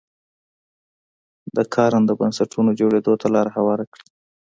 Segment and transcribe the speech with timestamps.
[1.55, 4.07] د کارنده بنسټونو جوړېدو ته لار هواره کړي.